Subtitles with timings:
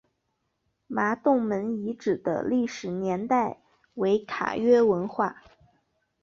[0.87, 3.61] 麻洞门遗址的历史年代
[3.93, 5.43] 为卡约文化。